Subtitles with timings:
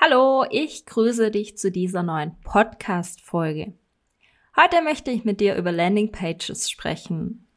[0.00, 3.72] Hallo, ich grüße dich zu dieser neuen Podcast-Folge.
[4.56, 7.48] Heute möchte ich mit dir über Landingpages sprechen.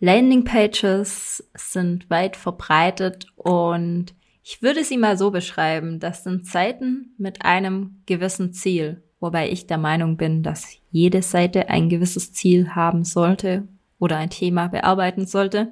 [0.00, 7.44] Landingpages sind weit verbreitet und ich würde sie mal so beschreiben, das sind Seiten mit
[7.44, 13.04] einem gewissen Ziel, wobei ich der Meinung bin, dass jede Seite ein gewisses Ziel haben
[13.04, 13.68] sollte
[14.00, 15.70] oder ein Thema bearbeiten sollte.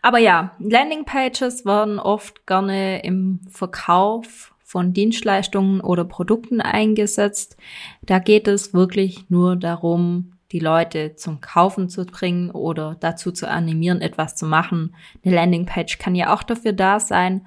[0.00, 7.56] Aber ja, Landingpages werden oft gerne im Verkauf von Dienstleistungen oder Produkten eingesetzt.
[8.02, 13.48] Da geht es wirklich nur darum, die Leute zum Kaufen zu bringen oder dazu zu
[13.48, 14.96] animieren, etwas zu machen.
[15.24, 17.46] Eine Landingpage kann ja auch dafür da sein,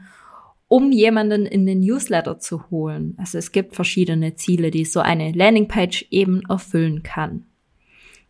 [0.69, 3.15] um jemanden in den Newsletter zu holen.
[3.17, 7.47] Also es gibt verschiedene Ziele, die so eine Landingpage eben erfüllen kann.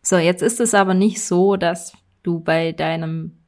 [0.02, 1.92] So, jetzt ist es aber nicht so, dass
[2.24, 3.39] du bei deinem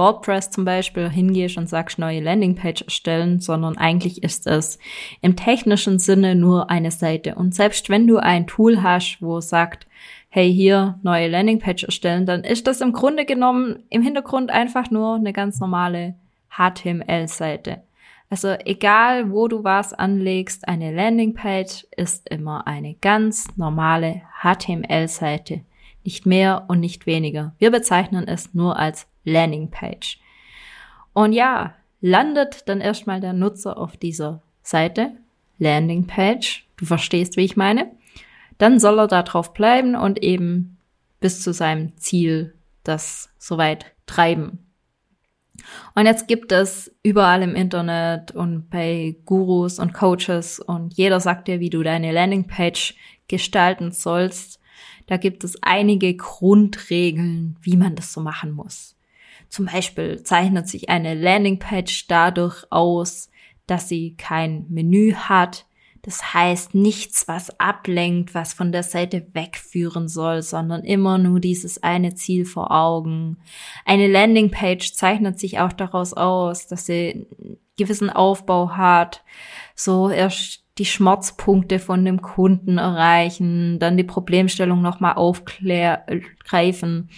[0.00, 4.78] WordPress zum Beispiel hingehst und sagst, neue Landingpage erstellen, sondern eigentlich ist es
[5.20, 7.34] im technischen Sinne nur eine Seite.
[7.34, 9.86] Und selbst wenn du ein Tool hast, wo sagt,
[10.30, 15.16] hey, hier neue Landingpage erstellen, dann ist das im Grunde genommen im Hintergrund einfach nur
[15.16, 16.14] eine ganz normale
[16.48, 17.82] HTML-Seite.
[18.30, 25.60] Also egal, wo du was anlegst, eine Landingpage ist immer eine ganz normale HTML-Seite.
[26.04, 27.52] Nicht mehr und nicht weniger.
[27.58, 30.18] Wir bezeichnen es nur als Landingpage.
[31.12, 35.12] Und ja, landet dann erstmal der Nutzer auf dieser Seite,
[35.58, 37.90] Landingpage, du verstehst, wie ich meine,
[38.58, 40.78] dann soll er da drauf bleiben und eben
[41.20, 44.58] bis zu seinem Ziel das soweit treiben.
[45.94, 51.48] Und jetzt gibt es überall im Internet und bei Gurus und Coaches und jeder sagt
[51.48, 52.94] dir, wie du deine Landingpage
[53.28, 54.58] gestalten sollst.
[55.06, 58.96] Da gibt es einige Grundregeln, wie man das so machen muss.
[59.50, 63.30] Zum Beispiel zeichnet sich eine Landingpage dadurch aus,
[63.66, 65.66] dass sie kein Menü hat.
[66.02, 71.82] Das heißt nichts, was ablenkt, was von der Seite wegführen soll, sondern immer nur dieses
[71.82, 73.38] eine Ziel vor Augen.
[73.84, 79.24] Eine Landingpage zeichnet sich auch daraus aus, dass sie einen gewissen Aufbau hat,
[79.74, 87.10] so erst die Schmerzpunkte von dem Kunden erreichen, dann die Problemstellung nochmal aufgreifen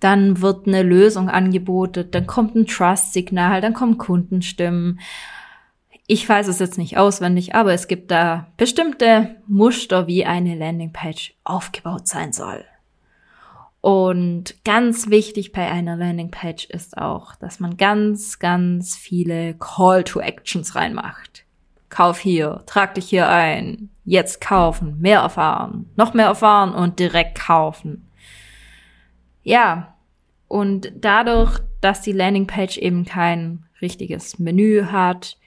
[0.00, 5.00] dann wird eine Lösung angeboten, dann kommt ein Trust-Signal, dann kommen Kundenstimmen.
[6.06, 11.34] Ich weiß es jetzt nicht auswendig, aber es gibt da bestimmte Muster, wie eine Landingpage
[11.44, 12.64] aufgebaut sein soll.
[13.80, 20.20] Und ganz wichtig bei einer Landingpage ist auch, dass man ganz, ganz viele Call to
[20.20, 21.44] Actions reinmacht.
[21.88, 27.38] Kauf hier, trag dich hier ein, jetzt kaufen, mehr erfahren, noch mehr erfahren und direkt
[27.38, 28.07] kaufen.
[29.48, 29.94] Ja,
[30.46, 35.38] und dadurch, dass die Landingpage eben kein richtiges Menü hat,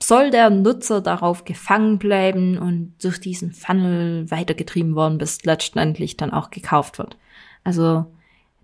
[0.00, 6.32] soll der Nutzer darauf gefangen bleiben und durch diesen Funnel weitergetrieben worden, bis letztendlich dann
[6.32, 7.16] auch gekauft wird.
[7.64, 8.06] Also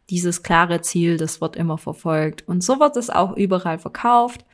[0.09, 2.47] dieses klare Ziel, das wird immer verfolgt.
[2.47, 4.45] Und so wird es auch überall verkauft.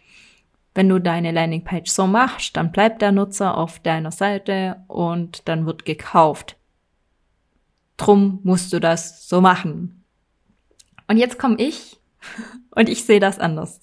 [0.75, 5.67] Wenn du deine Landingpage so machst, dann bleibt der Nutzer auf deiner Seite und dann
[5.67, 6.57] wird gekauft.
[7.97, 10.05] Drum musst du das so machen.
[11.09, 11.99] Und jetzt komme ich
[12.71, 13.81] und ich sehe das anders.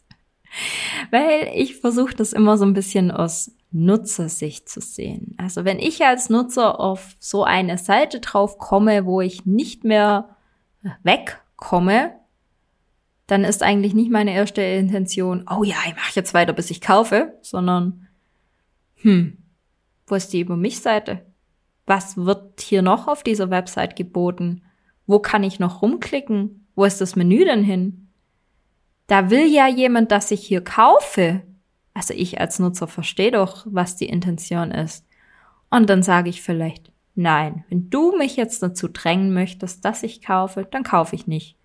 [1.12, 5.36] Weil ich versuche das immer so ein bisschen aus Nutzersicht zu sehen.
[5.38, 10.36] Also wenn ich als Nutzer auf so eine Seite drauf komme, wo ich nicht mehr
[11.04, 12.14] wegkomme,
[13.28, 16.82] dann ist eigentlich nicht meine erste Intention, oh ja, ich mache jetzt weiter, bis ich
[16.82, 18.08] kaufe, sondern,
[18.96, 19.38] hm,
[20.06, 21.26] wo ist die Über mich Seite?
[21.86, 24.64] Was wird hier noch auf dieser Website geboten?
[25.08, 26.68] Wo kann ich noch rumklicken?
[26.76, 28.08] Wo ist das Menü denn hin?
[29.08, 31.42] Da will ja jemand, dass ich hier kaufe.
[31.94, 35.06] Also ich als Nutzer verstehe doch, was die Intention ist.
[35.70, 40.22] Und dann sage ich vielleicht, nein, wenn du mich jetzt dazu drängen möchtest, dass ich
[40.22, 41.58] kaufe, dann kaufe ich nicht.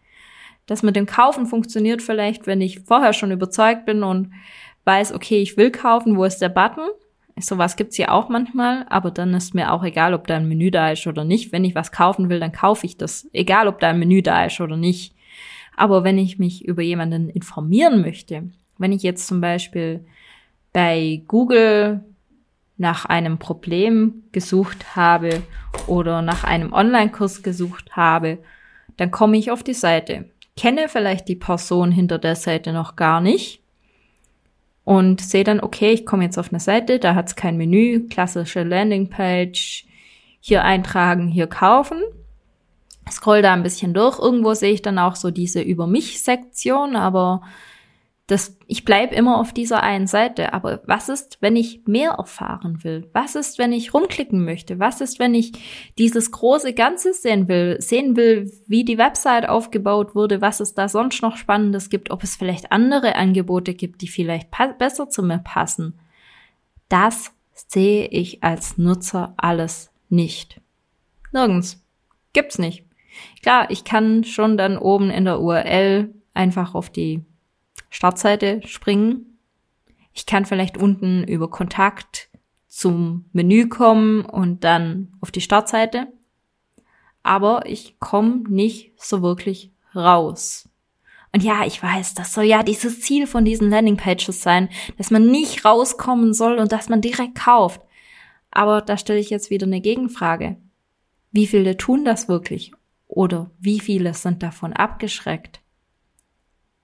[0.67, 4.33] Das mit dem Kaufen funktioniert vielleicht, wenn ich vorher schon überzeugt bin und
[4.85, 6.89] weiß, okay, ich will kaufen, wo ist der Button?
[7.39, 10.71] Sowas gibt's ja auch manchmal, aber dann ist mir auch egal, ob da ein Menü
[10.71, 11.53] da ist oder nicht.
[11.53, 14.47] Wenn ich was kaufen will, dann kaufe ich das, egal ob da ein Menü da
[14.47, 15.15] ist oder nicht.
[15.77, 20.05] Aber wenn ich mich über jemanden informieren möchte, Wenn ich jetzt zum Beispiel
[20.75, 22.05] bei Google
[22.77, 25.43] nach einem Problem gesucht habe
[25.87, 28.39] oder nach einem Online-Kurs gesucht habe,
[28.99, 33.23] dann komme ich auf die Seite, kenne vielleicht die Person hinter der Seite noch gar
[33.23, 33.63] nicht
[34.87, 38.07] und sehe dann, okay, ich komme jetzt auf eine Seite, da hat es kein Menü,
[38.09, 39.85] klassische Landingpage,
[40.39, 42.01] hier eintragen, hier kaufen.
[43.11, 44.21] Scroll da ein bisschen durch.
[44.21, 47.43] Irgendwo sehe ich dann auch so diese Über mich-Sektion, aber
[48.27, 50.53] das, ich bleibe immer auf dieser einen Seite.
[50.53, 53.09] Aber was ist, wenn ich mehr erfahren will?
[53.13, 54.81] Was ist, wenn ich rumklicken möchte?
[54.81, 55.53] Was ist, wenn ich
[55.97, 57.81] dieses große Ganze sehen will?
[57.81, 62.25] Sehen will, wie die Website aufgebaut wurde, was es da sonst noch Spannendes gibt, ob
[62.25, 65.97] es vielleicht andere Angebote gibt, die vielleicht besser zu mir passen.
[66.89, 70.61] Das sehe ich als Nutzer alles nicht.
[71.33, 71.81] Nirgends.
[72.33, 72.85] Gibt's nicht.
[73.43, 77.25] Klar, ich kann schon dann oben in der URL einfach auf die
[77.91, 79.39] Startseite springen.
[80.13, 82.31] Ich kann vielleicht unten über Kontakt
[82.69, 86.09] zum Menü kommen und dann auf die Startseite.
[87.23, 90.69] Aber ich komme nicht so wirklich raus.
[91.33, 95.27] Und ja, ich weiß, das soll ja dieses Ziel von diesen Landingpages sein, dass man
[95.31, 97.83] nicht rauskommen soll und dass man direkt kauft.
[98.51, 100.57] Aber da stelle ich jetzt wieder eine Gegenfrage.
[101.33, 102.73] Wie viele tun das wirklich?
[103.07, 105.61] Oder wie viele sind davon abgeschreckt?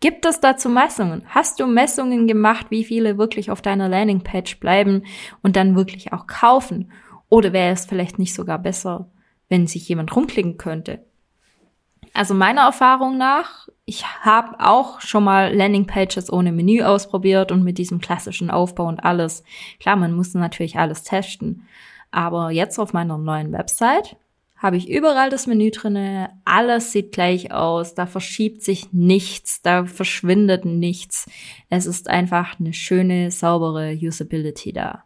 [0.03, 1.23] Gibt es dazu Messungen?
[1.29, 5.05] Hast du Messungen gemacht, wie viele wirklich auf deiner Landingpage bleiben
[5.43, 6.91] und dann wirklich auch kaufen?
[7.29, 9.09] Oder wäre es vielleicht nicht sogar besser,
[9.49, 11.05] wenn sich jemand rumklicken könnte?
[12.15, 17.79] Also meiner Erfahrung nach, ich habe auch schon mal Landingpages ohne Menü ausprobiert und mit
[17.79, 19.45] diesem klassischen Aufbau und alles.
[19.79, 21.69] Klar, man muss natürlich alles testen.
[22.11, 24.17] Aber jetzt auf meiner neuen Website
[24.63, 26.31] habe ich überall das Menü drinne.
[26.45, 27.95] Alles sieht gleich aus.
[27.97, 29.61] Da verschiebt sich nichts.
[29.61, 31.29] Da verschwindet nichts.
[31.69, 35.03] Es ist einfach eine schöne, saubere Usability da.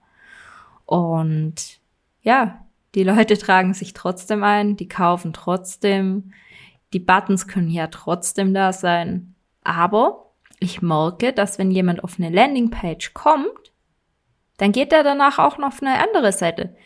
[0.84, 1.80] Und
[2.20, 4.76] ja, die Leute tragen sich trotzdem ein.
[4.76, 6.34] Die kaufen trotzdem.
[6.92, 9.34] Die Buttons können ja trotzdem da sein.
[9.64, 13.72] Aber ich merke, dass wenn jemand auf eine Landingpage kommt,
[14.58, 16.76] dann geht er danach auch noch auf eine andere Seite.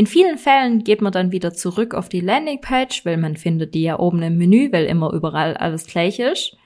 [0.00, 3.82] In vielen Fällen geht man dann wieder zurück auf die Landingpage, weil man findet die
[3.82, 6.56] ja oben im Menü, weil immer überall alles gleich ist.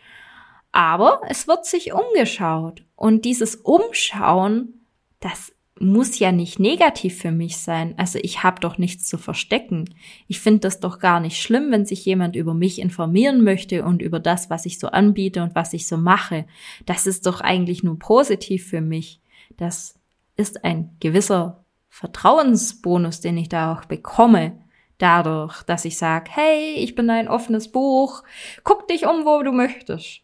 [0.71, 2.85] Aber es wird sich umgeschaut.
[2.95, 4.87] Und dieses Umschauen,
[5.19, 7.95] das muss ja nicht negativ für mich sein.
[7.97, 9.93] Also ich habe doch nichts zu verstecken.
[10.29, 14.01] Ich finde das doch gar nicht schlimm, wenn sich jemand über mich informieren möchte und
[14.01, 16.47] über das, was ich so anbiete und was ich so mache.
[16.87, 19.21] Das ist doch eigentlich nur positiv für mich.
[19.57, 19.99] Das
[20.37, 21.64] ist ein gewisser
[21.95, 24.59] Vertrauensbonus, den ich da auch bekomme,
[24.99, 28.25] dadurch, dass ich sage, hey, ich bin ein offenes Buch,
[28.65, 30.21] guck dich um, wo du möchtest.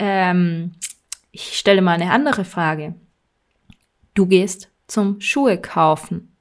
[0.00, 0.72] Ähm,
[1.30, 2.96] ich stelle mal eine andere Frage.
[4.14, 6.34] Du gehst zum Schuhe kaufen.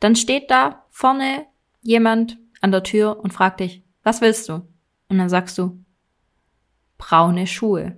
[0.00, 1.46] Dann steht da vorne
[1.80, 4.66] jemand an der Tür und fragt dich, was willst du?
[5.08, 5.78] Und dann sagst du,
[6.98, 7.96] braune Schuhe.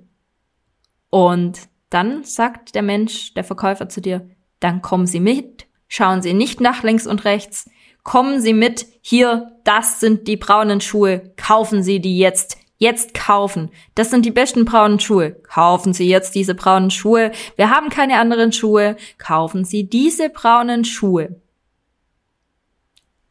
[1.09, 4.29] Und dann sagt der Mensch, der Verkäufer zu dir,
[4.61, 7.69] dann kommen Sie mit Schauen Sie nicht nach links und rechts.
[8.03, 8.87] Kommen Sie mit.
[9.01, 11.33] Hier, das sind die braunen Schuhe.
[11.37, 12.59] Kaufen Sie die jetzt.
[12.81, 13.71] Jetzt kaufen.
[13.97, 15.33] Das sind die besten braunen Schuhe.
[15.33, 17.33] Kaufen Sie jetzt diese braunen Schuhe.
[17.57, 18.97] Wir haben keine anderen Schuhe.
[19.19, 21.41] Kaufen Sie diese braunen Schuhe.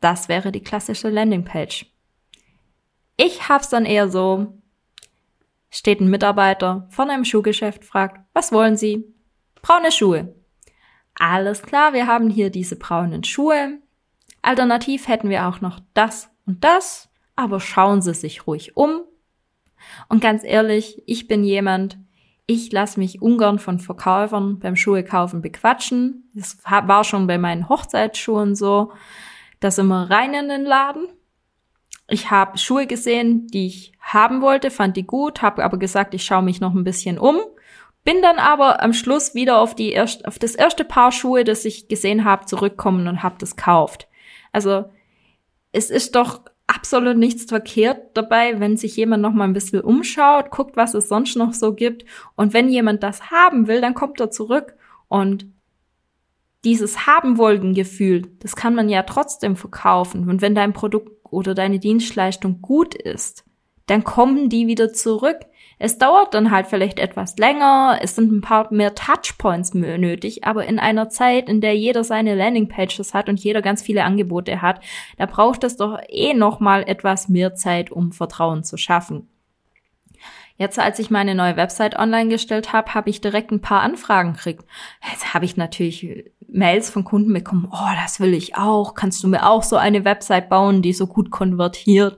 [0.02, 1.86] Das wäre die klassische Landingpage.
[3.16, 4.54] Ich hab's dann eher so,
[5.72, 9.06] steht ein Mitarbeiter von einem Schuhgeschäft, fragt, was wollen Sie?
[9.62, 10.36] Braune Schuhe.
[11.20, 13.80] Alles klar, wir haben hier diese braunen Schuhe.
[14.42, 19.02] Alternativ hätten wir auch noch das und das, aber schauen Sie sich ruhig um.
[20.10, 21.98] Und ganz ehrlich, ich bin jemand,
[22.46, 26.30] ich lasse mich ungern von Verkäufern beim Schuhe kaufen bequatschen.
[26.34, 28.94] Das war schon bei meinen Hochzeitsschuhen so.
[29.60, 31.08] Da sind wir rein in den Laden.
[32.08, 36.24] Ich habe Schuhe gesehen, die ich haben wollte, fand die gut, habe aber gesagt, ich
[36.24, 37.42] schaue mich noch ein bisschen um
[38.08, 41.66] bin dann aber am Schluss wieder auf die erst, auf das erste Paar Schuhe, das
[41.66, 44.08] ich gesehen habe, zurückkommen und habe das kauft.
[44.54, 44.86] Also
[45.74, 50.52] es ist doch absolut nichts verkehrt dabei, wenn sich jemand noch mal ein bisschen umschaut,
[50.52, 52.06] guckt, was es sonst noch so gibt
[52.38, 54.78] und wenn jemand das haben will, dann kommt er zurück
[55.10, 55.46] und
[56.64, 61.54] dieses haben wollen Gefühl, das kann man ja trotzdem verkaufen und wenn dein Produkt oder
[61.54, 63.44] deine Dienstleistung gut ist,
[63.86, 65.40] dann kommen die wieder zurück.
[65.80, 70.66] Es dauert dann halt vielleicht etwas länger, es sind ein paar mehr Touchpoints nötig, aber
[70.66, 74.82] in einer Zeit, in der jeder seine Landingpages hat und jeder ganz viele Angebote hat,
[75.18, 79.30] da braucht es doch eh noch mal etwas mehr Zeit, um Vertrauen zu schaffen.
[80.58, 84.34] Jetzt, als ich meine neue Website online gestellt habe, habe ich direkt ein paar Anfragen
[84.34, 84.66] gekriegt.
[85.08, 89.28] Jetzt habe ich natürlich Mails von Kunden bekommen, oh, das will ich auch, kannst du
[89.28, 92.18] mir auch so eine Website bauen, die so gut konvertiert.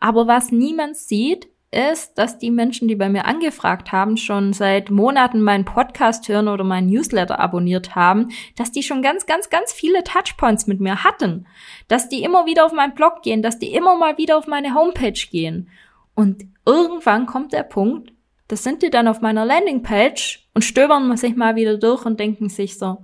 [0.00, 4.90] Aber was niemand sieht, ist, dass die Menschen, die bei mir angefragt haben, schon seit
[4.90, 9.72] Monaten meinen Podcast hören oder meinen Newsletter abonniert haben, dass die schon ganz, ganz, ganz
[9.72, 11.46] viele Touchpoints mit mir hatten.
[11.88, 14.74] Dass die immer wieder auf meinen Blog gehen, dass die immer mal wieder auf meine
[14.74, 15.68] Homepage gehen.
[16.14, 18.12] Und irgendwann kommt der Punkt,
[18.48, 22.48] das sind die dann auf meiner Landingpage und stöbern sich mal wieder durch und denken
[22.48, 22.98] sich so,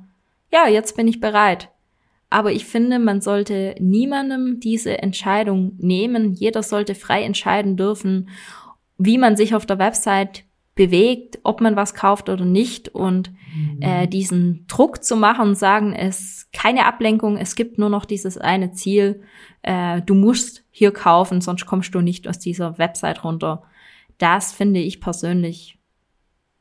[0.53, 1.72] ja, jetzt bin ich bereit.
[2.33, 6.33] Aber ich finde, man sollte niemandem diese Entscheidung nehmen.
[6.33, 8.31] Jeder sollte frei entscheiden dürfen,
[8.97, 13.83] wie man sich auf der Website bewegt, ob man was kauft oder nicht und mhm.
[13.83, 18.39] äh, diesen Druck zu machen und sagen, es keine Ablenkung, es gibt nur noch dieses
[18.39, 19.23] eine Ziel,
[19.61, 23.65] äh, du musst hier kaufen, sonst kommst du nicht aus dieser Website runter.
[24.17, 25.79] Das finde ich persönlich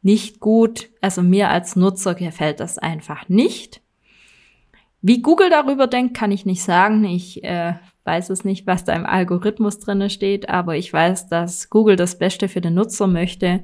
[0.01, 0.89] nicht gut.
[0.99, 3.80] Also mir als Nutzer gefällt das einfach nicht.
[5.01, 7.03] Wie Google darüber denkt, kann ich nicht sagen.
[7.05, 11.69] Ich äh, weiß es nicht, was da im Algorithmus drinne steht, aber ich weiß, dass
[11.69, 13.63] Google das Beste für den Nutzer möchte.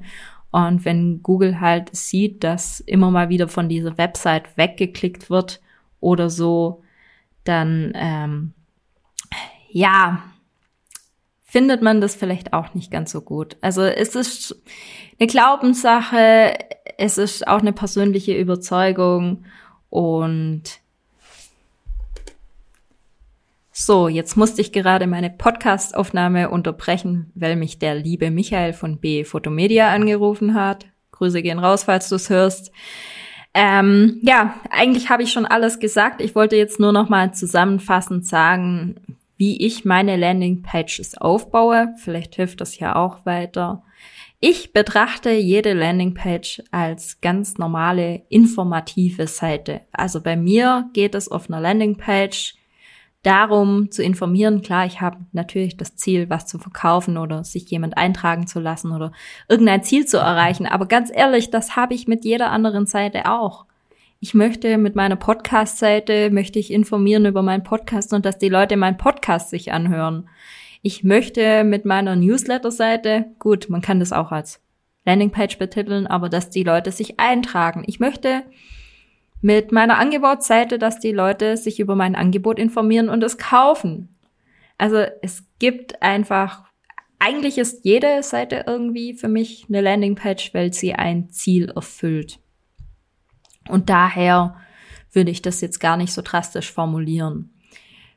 [0.50, 5.60] Und wenn Google halt sieht, dass immer mal wieder von dieser Website weggeklickt wird
[6.00, 6.82] oder so,
[7.44, 8.52] dann ähm,
[9.70, 10.22] ja,
[11.44, 13.56] findet man das vielleicht auch nicht ganz so gut.
[13.60, 14.60] Also es ist
[15.18, 16.54] eine Glaubenssache,
[16.98, 19.44] es ist auch eine persönliche Überzeugung
[19.90, 20.62] und
[23.80, 29.22] so, jetzt musste ich gerade meine Podcast-Aufnahme unterbrechen, weil mich der liebe Michael von B
[29.22, 30.86] Photomedia angerufen hat.
[31.12, 32.72] Grüße gehen raus, falls du es hörst.
[33.54, 36.20] Ähm, ja, eigentlich habe ich schon alles gesagt.
[36.20, 38.96] Ich wollte jetzt nur noch mal zusammenfassend sagen,
[39.36, 41.94] wie ich meine Landingpages aufbaue.
[42.02, 43.84] Vielleicht hilft das ja auch weiter.
[44.40, 49.82] Ich betrachte jede Landingpage als ganz normale informative Seite.
[49.92, 52.57] Also bei mir geht es auf einer Landingpage
[53.28, 54.62] darum zu informieren.
[54.62, 58.90] Klar, ich habe natürlich das Ziel, was zu verkaufen oder sich jemand eintragen zu lassen
[58.90, 59.12] oder
[59.50, 60.64] irgendein Ziel zu erreichen.
[60.64, 63.66] Aber ganz ehrlich, das habe ich mit jeder anderen Seite auch.
[64.18, 68.78] Ich möchte mit meiner Podcast-Seite, möchte ich informieren über meinen Podcast und dass die Leute
[68.78, 70.30] meinen Podcast sich anhören.
[70.80, 74.62] Ich möchte mit meiner Newsletter-Seite, gut, man kann das auch als
[75.04, 77.82] Landingpage betiteln, aber dass die Leute sich eintragen.
[77.86, 78.44] Ich möchte
[79.40, 84.16] mit meiner Angebotsseite, dass die Leute sich über mein Angebot informieren und es kaufen.
[84.78, 86.64] Also es gibt einfach,
[87.18, 92.40] eigentlich ist jede Seite irgendwie für mich eine Landingpage, weil sie ein Ziel erfüllt.
[93.68, 94.56] Und daher
[95.12, 97.54] würde ich das jetzt gar nicht so drastisch formulieren.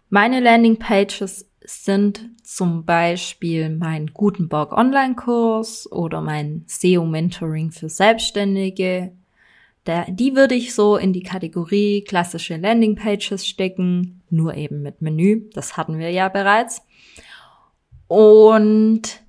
[0.09, 9.15] Meine Landingpages sind zum Beispiel mein Gutenberg Online-Kurs oder mein SEO-Mentoring für Selbstständige
[9.83, 15.49] da, die würde ich so in die Kategorie klassische Landingpages stecken, nur eben mit Menü.
[15.53, 16.83] Das hatten wir ja bereits.
[18.07, 19.21] Und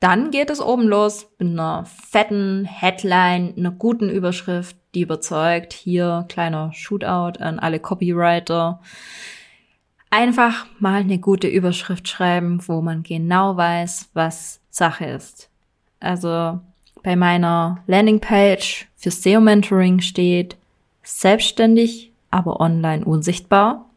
[0.00, 5.72] dann geht es oben los mit einer fetten Headline, einer guten Überschrift, die überzeugt.
[5.72, 8.80] Hier kleiner Shootout an alle Copywriter.
[10.10, 15.48] Einfach mal eine gute Überschrift schreiben, wo man genau weiß, was Sache ist.
[16.00, 16.60] Also
[17.04, 20.56] bei meiner Landingpage für SEO Mentoring steht
[21.04, 23.90] selbstständig, aber online unsichtbar.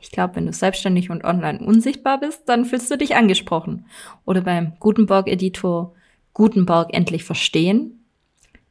[0.00, 3.86] Ich glaube, wenn du selbstständig und online unsichtbar bist, dann fühlst du dich angesprochen.
[4.26, 5.94] Oder beim Gutenberg Editor
[6.34, 8.04] Gutenberg endlich verstehen.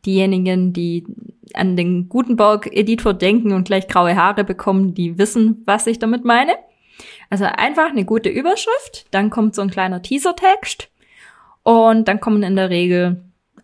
[0.06, 1.06] Diejenigen, die
[1.54, 6.26] an den Gutenberg Editor denken und gleich graue Haare bekommen, die wissen, was ich damit
[6.26, 6.52] meine.
[7.30, 10.90] Also einfach eine gute Überschrift, dann kommt so ein kleiner Teasertext
[11.64, 13.24] und dann kommen in der Regel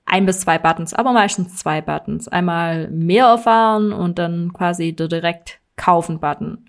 [0.09, 2.27] ein bis zwei Buttons, aber meistens zwei Buttons.
[2.27, 6.65] Einmal mehr erfahren und dann quasi der direkt kaufen Button.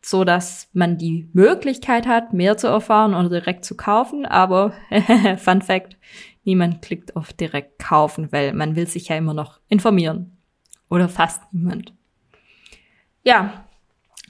[0.00, 4.72] So dass man die Möglichkeit hat, mehr zu erfahren oder direkt zu kaufen, aber
[5.38, 5.96] Fun Fact,
[6.44, 10.36] niemand klickt auf direkt kaufen, weil man will sich ja immer noch informieren.
[10.90, 11.92] Oder fast niemand.
[13.22, 13.64] Ja,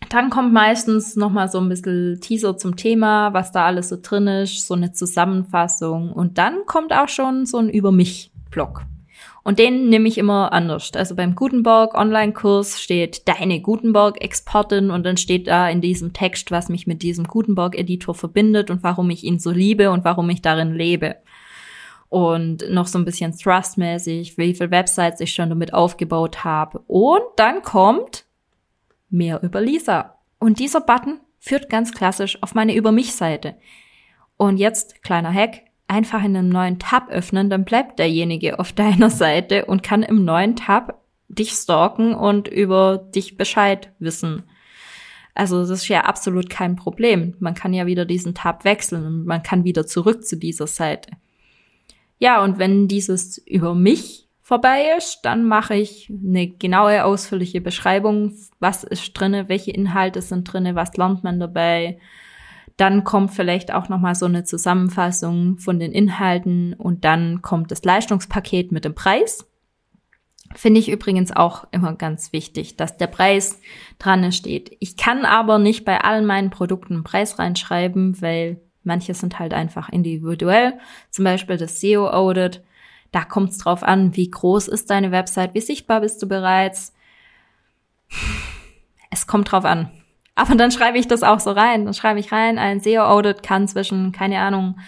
[0.09, 3.97] dann kommt meistens noch mal so ein bisschen Teaser zum Thema, was da alles so
[4.01, 6.13] drin ist, so eine Zusammenfassung.
[6.13, 8.85] Und dann kommt auch schon so ein Über mich-Blog.
[9.43, 10.93] Und den nehme ich immer anders.
[10.95, 16.69] Also beim Gutenberg Online-Kurs steht deine Gutenberg-Expertin und dann steht da in diesem Text, was
[16.69, 20.75] mich mit diesem Gutenberg-Editor verbindet und warum ich ihn so liebe und warum ich darin
[20.75, 21.17] lebe.
[22.11, 26.81] Und noch so ein bisschen Thrust-mäßig, wie viele Websites ich schon damit aufgebaut habe.
[26.87, 28.25] Und dann kommt
[29.11, 30.19] mehr über Lisa.
[30.39, 33.57] Und dieser Button führt ganz klassisch auf meine Über mich Seite.
[34.37, 35.63] Und jetzt kleiner Hack.
[35.91, 40.25] einfach in einem neuen Tab öffnen, dann bleibt derjenige auf deiner Seite und kann im
[40.25, 44.45] neuen Tab dich stalken und über dich Bescheid wissen.
[45.35, 47.35] Also das ist ja absolut kein Problem.
[47.39, 51.13] Man kann ja wieder diesen Tab wechseln und man kann wieder zurück zu dieser Seite.
[52.19, 58.33] Ja, und wenn dieses über mich vorbei ist, dann mache ich eine genaue, ausführliche Beschreibung,
[58.61, 61.99] was ist drinne, welche Inhalte sind drinne, was lernt man dabei.
[62.79, 67.71] Dann kommt vielleicht auch noch mal so eine Zusammenfassung von den Inhalten und dann kommt
[67.71, 69.47] das Leistungspaket mit dem Preis.
[70.55, 73.61] Finde ich übrigens auch immer ganz wichtig, dass der Preis
[73.99, 74.75] dran steht.
[74.81, 79.53] Ich kann aber nicht bei allen meinen Produkten einen Preis reinschreiben, weil manche sind halt
[79.53, 80.79] einfach individuell.
[81.11, 82.63] Zum Beispiel das SEO-Audit.
[83.13, 86.95] Da kommt es drauf an, wie groß ist deine Website, wie sichtbar bist du bereits.
[89.11, 89.91] Es kommt drauf an.
[90.35, 91.85] Aber dann schreibe ich das auch so rein.
[91.85, 94.79] Dann schreibe ich rein, ein SEO-Audit kann zwischen, keine Ahnung,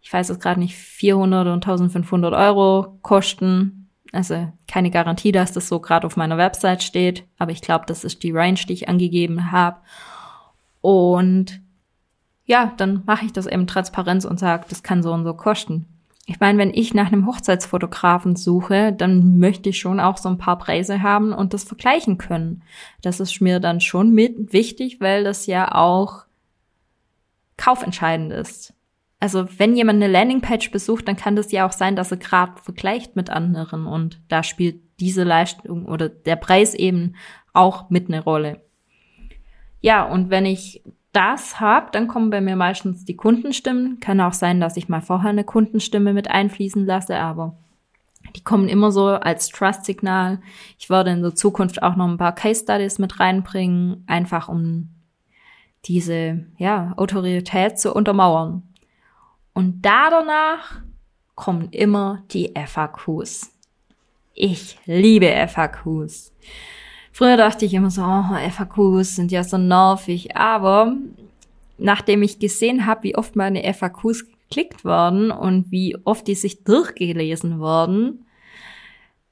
[0.00, 3.90] ich weiß es gerade nicht, 400 und 1500 Euro kosten.
[4.12, 8.04] Also keine Garantie, dass das so gerade auf meiner Website steht, aber ich glaube, das
[8.04, 9.76] ist die Range, die ich angegeben habe.
[10.80, 11.60] Und
[12.46, 15.86] ja, dann mache ich das eben Transparenz und sage, das kann so und so kosten.
[16.30, 20.36] Ich meine, wenn ich nach einem Hochzeitsfotografen suche, dann möchte ich schon auch so ein
[20.36, 22.62] paar Preise haben und das vergleichen können.
[23.00, 26.26] Das ist mir dann schon mit wichtig, weil das ja auch
[27.56, 28.74] kaufentscheidend ist.
[29.18, 32.60] Also wenn jemand eine Landingpage besucht, dann kann das ja auch sein, dass er gerade
[32.62, 37.14] vergleicht mit anderen und da spielt diese Leistung oder der Preis eben
[37.54, 38.60] auch mit eine Rolle.
[39.80, 40.82] Ja, und wenn ich
[41.18, 43.98] das habe, dann kommen bei mir meistens die Kundenstimmen.
[43.98, 47.56] Kann auch sein, dass ich mal vorher eine Kundenstimme mit einfließen lasse, aber
[48.36, 50.40] die kommen immer so als Trust-Signal.
[50.78, 54.90] Ich werde in der Zukunft auch noch ein paar Case Studies mit reinbringen, einfach um
[55.86, 58.62] diese ja, Autorität zu untermauern.
[59.54, 60.82] Und da danach
[61.34, 63.52] kommen immer die FAQs.
[64.34, 66.32] Ich liebe FAQs.
[67.18, 70.94] Früher dachte ich immer so, oh, FAQs sind ja so nervig, aber
[71.76, 76.62] nachdem ich gesehen habe, wie oft meine FAQs geklickt worden und wie oft die sich
[76.62, 78.24] durchgelesen wurden,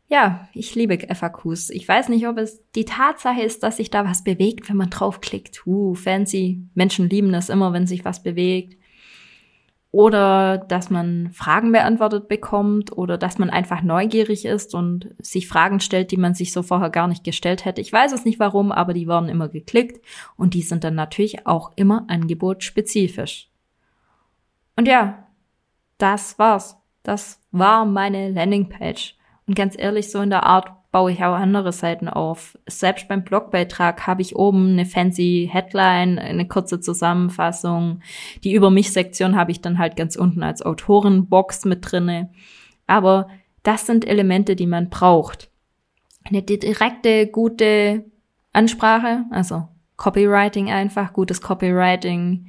[0.08, 1.70] ja, ich liebe FAQs.
[1.70, 4.90] Ich weiß nicht, ob es die Tatsache ist, dass sich da was bewegt, wenn man
[4.90, 5.64] draufklickt.
[5.64, 6.62] Uh, fancy.
[6.74, 8.76] Menschen lieben das immer, wenn sich was bewegt
[9.90, 15.80] oder dass man Fragen beantwortet bekommt oder dass man einfach neugierig ist und sich Fragen
[15.80, 17.80] stellt, die man sich so vorher gar nicht gestellt hätte.
[17.80, 20.04] Ich weiß es nicht warum, aber die werden immer geklickt
[20.36, 23.48] und die sind dann natürlich auch immer angebotsspezifisch.
[24.76, 25.26] Und ja,
[25.98, 26.76] das war's.
[27.02, 29.16] Das war meine Landingpage.
[29.46, 32.56] Und ganz ehrlich, so in der Art baue ich auch andere Seiten auf.
[32.66, 38.00] Selbst beim Blogbeitrag habe ich oben eine fancy Headline, eine kurze Zusammenfassung.
[38.44, 42.30] Die Über mich Sektion habe ich dann halt ganz unten als Autorenbox mit drinne.
[42.86, 43.28] Aber
[43.62, 45.50] das sind Elemente, die man braucht.
[46.24, 48.06] Eine direkte, gute
[48.54, 52.46] Ansprache, also Copywriting einfach, gutes Copywriting,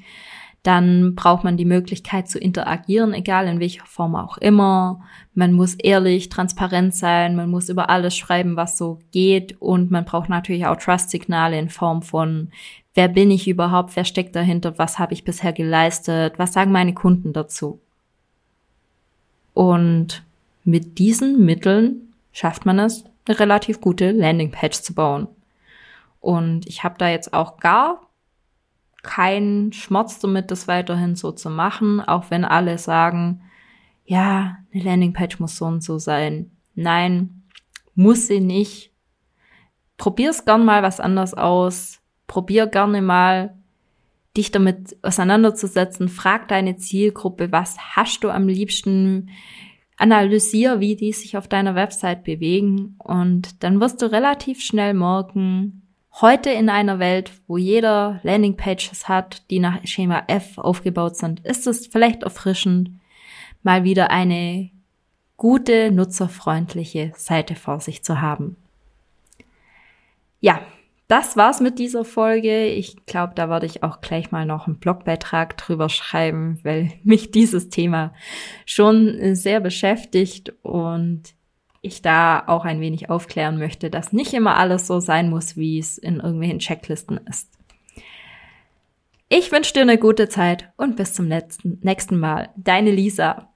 [0.63, 5.02] dann braucht man die Möglichkeit zu interagieren, egal in welcher Form auch immer.
[5.34, 10.04] Man muss ehrlich, transparent sein, man muss über alles schreiben, was so geht und man
[10.04, 12.50] braucht natürlich auch Trust-Signale in Form von,
[12.96, 16.93] wer bin ich überhaupt, wer steckt dahinter, was habe ich bisher geleistet, was sagen meine
[16.93, 17.80] Kunden dazu.
[19.54, 20.24] Und
[20.65, 25.28] mit diesen Mitteln schafft man es, eine relativ gute Landingpage zu bauen.
[26.20, 28.07] Und ich habe da jetzt auch gar
[29.08, 33.41] keinen Schmerz damit, das weiterhin so zu machen, auch wenn alle sagen,
[34.06, 36.52] ja, eine Landingpage muss so und so sein.
[36.76, 37.43] Nein,
[37.96, 38.91] muss sie nicht.
[39.98, 42.00] Probier's gern mal was anders aus.
[42.28, 43.58] Probier gerne mal,
[44.36, 46.10] dich damit auseinanderzusetzen.
[46.10, 49.30] Frag deine Zielgruppe, was hast du am liebsten?
[50.00, 55.87] Analysier, wie die sich auf deiner Website bewegen und dann wirst du relativ schnell merken,
[56.19, 61.67] Heute in einer Welt, wo jeder Landingpages hat, die nach Schema F aufgebaut sind, ist
[61.67, 62.89] es vielleicht erfrischend,
[63.62, 64.71] mal wieder eine
[65.36, 68.56] gute, nutzerfreundliche Seite vor sich zu haben.
[70.39, 70.62] Ja,
[71.08, 72.65] das war's mit dieser Folge.
[72.65, 77.30] Ich glaube, da werde ich auch gleich mal noch einen Blogbeitrag drüber schreiben, weil mich
[77.30, 78.12] dieses Thema
[78.65, 81.37] schon sehr beschäftigt und
[81.88, 85.80] ich da auch ein wenig aufklären möchte, dass nicht immer alles so sein muss, wie
[85.80, 87.50] es in irgendwelchen Checklisten ist.
[89.30, 92.50] Ich wünsche dir eine gute Zeit und bis zum letzten, nächsten Mal.
[92.56, 93.50] Deine Lisa.